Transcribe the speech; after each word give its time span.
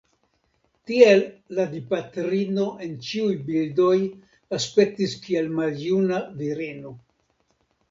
Tiel 0.91 1.19
la 1.59 1.65
Dipatrino 1.73 2.65
en 2.87 2.97
ĉiuj 3.09 3.37
bildoj 3.51 3.99
aspektis 4.59 5.17
kiel 5.29 5.55
maljuna 5.61 6.25
virino. 6.43 6.99